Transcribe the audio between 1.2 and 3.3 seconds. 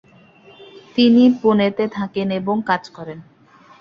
পুনেতে থাকেন এবং কাজ করেন।